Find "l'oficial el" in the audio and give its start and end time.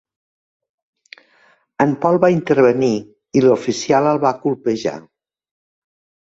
3.47-4.23